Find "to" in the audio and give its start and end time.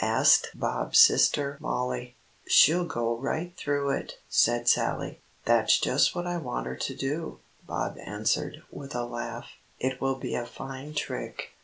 6.75-6.95